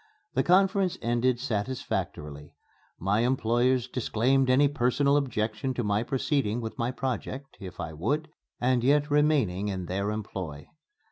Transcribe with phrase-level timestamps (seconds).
[0.33, 2.55] The conference ended satisfactorily.
[2.97, 8.27] My employers disclaimed any personal objection to my proceeding with my project, if I would,
[8.59, 10.65] and yet remaining in their employ.